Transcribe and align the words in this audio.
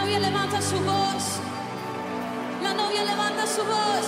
novia 0.00 0.18
levanta 0.18 0.62
su 0.62 0.78
voz. 0.80 1.40
La 2.62 2.72
novia 2.72 3.04
levanta 3.04 3.46
su 3.46 3.62
voz. 3.62 4.06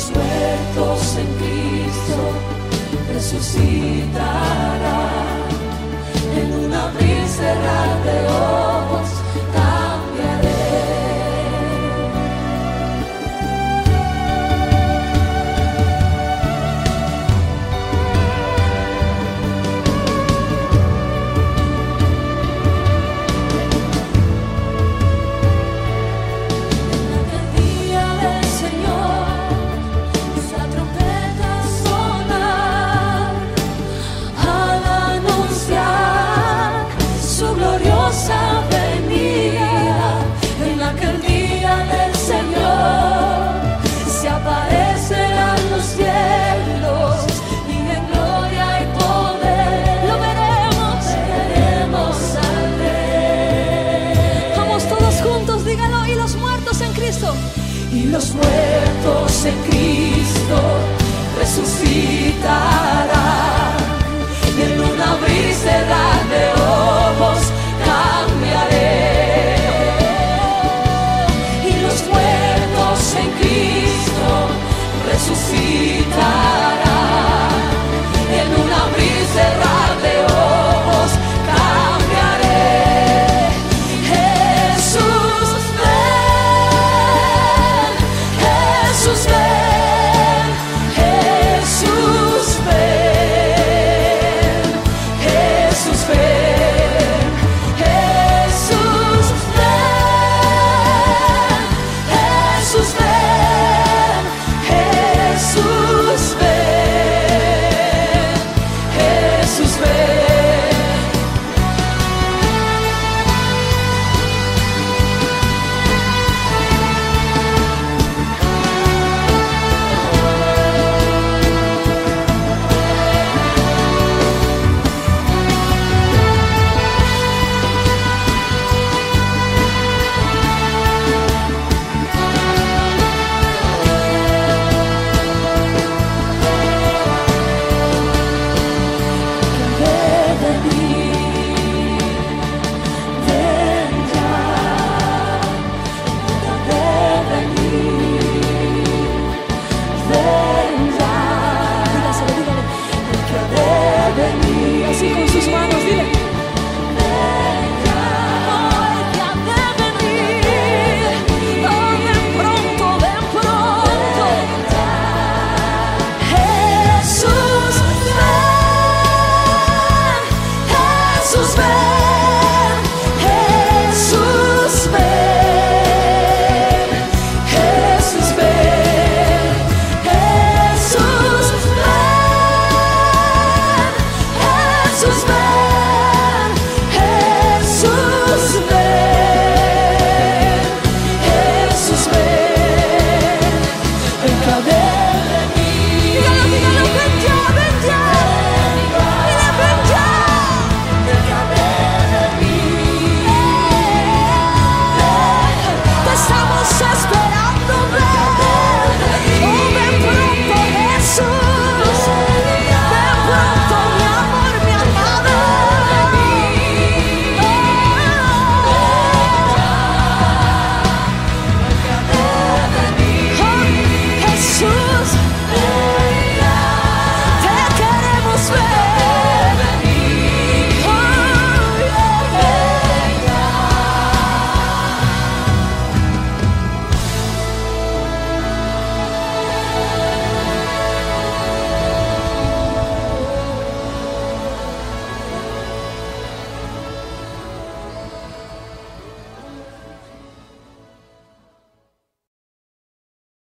los 0.00 0.10
muertos 0.12 1.16
en 1.16 1.26
Cristo 1.36 2.18
resucitarán 3.12 4.08
en 6.36 6.52
una 6.64 6.86
brisa 6.92 7.54
de 8.04 8.16
ojos. 8.28 9.19
y 58.00 58.06
los 58.06 58.34
muertos 58.34 59.32
se 59.32 59.50
crían. 59.50 59.79